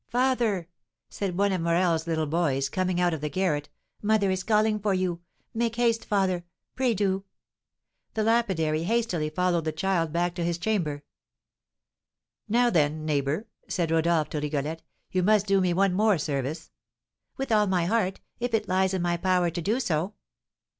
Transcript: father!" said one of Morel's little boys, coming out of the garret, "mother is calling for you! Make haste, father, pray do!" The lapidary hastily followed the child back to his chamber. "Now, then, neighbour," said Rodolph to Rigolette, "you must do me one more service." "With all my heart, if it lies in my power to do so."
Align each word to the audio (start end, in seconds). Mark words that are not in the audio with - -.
father!" 0.09 0.67
said 1.11 1.37
one 1.37 1.51
of 1.51 1.61
Morel's 1.61 2.07
little 2.07 2.25
boys, 2.25 2.69
coming 2.69 2.99
out 2.99 3.13
of 3.13 3.21
the 3.21 3.29
garret, 3.29 3.69
"mother 4.01 4.31
is 4.31 4.41
calling 4.43 4.79
for 4.79 4.95
you! 4.95 5.21
Make 5.53 5.75
haste, 5.75 6.05
father, 6.05 6.43
pray 6.75 6.95
do!" 6.95 7.23
The 8.15 8.23
lapidary 8.23 8.81
hastily 8.85 9.29
followed 9.29 9.63
the 9.65 9.71
child 9.71 10.11
back 10.11 10.33
to 10.33 10.43
his 10.43 10.57
chamber. 10.57 11.03
"Now, 12.49 12.71
then, 12.71 13.05
neighbour," 13.05 13.45
said 13.67 13.91
Rodolph 13.91 14.29
to 14.31 14.39
Rigolette, 14.39 14.81
"you 15.11 15.21
must 15.21 15.45
do 15.45 15.61
me 15.61 15.71
one 15.71 15.93
more 15.93 16.17
service." 16.17 16.71
"With 17.37 17.51
all 17.51 17.67
my 17.67 17.85
heart, 17.85 18.19
if 18.39 18.55
it 18.55 18.67
lies 18.67 18.95
in 18.95 19.03
my 19.03 19.17
power 19.17 19.51
to 19.51 19.61
do 19.61 19.79
so." 19.79 20.15